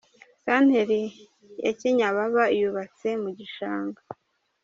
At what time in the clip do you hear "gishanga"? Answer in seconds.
3.37-4.01